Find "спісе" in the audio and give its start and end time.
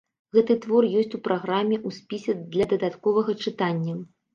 2.01-2.39